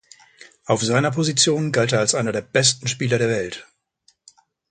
[0.65, 3.67] Auf seiner Position galt er als einer der besten Spieler der Welt.